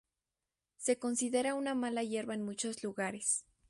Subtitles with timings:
[0.77, 3.45] Se considera una mala hierba en muchos lugares.